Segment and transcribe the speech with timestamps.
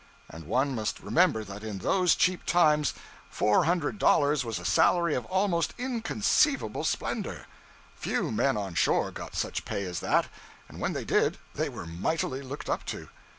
[0.29, 2.95] And one must remember that in those cheap times
[3.29, 7.45] four hundred dollars was a salary of almost inconceivable splendor.
[7.97, 10.25] Few men on shore got such pay as that,
[10.67, 13.09] and when they did they were mightily looked up to.